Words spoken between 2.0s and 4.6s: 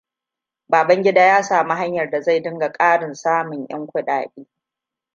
da zai dinga ƙara samun ƴan kuɗaɗe.